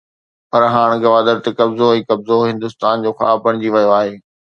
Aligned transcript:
پر 0.51 0.61
هاڻ 0.75 0.89
گوادر 1.03 1.37
تي 1.43 1.51
قبضو 1.59 1.87
۽ 1.97 2.01
قبضو 2.13 2.37
هندستان 2.49 3.05
جو 3.07 3.11
خواب 3.21 3.37
بڻجي 3.49 3.69
ويو 3.77 3.91
آهي. 3.99 4.15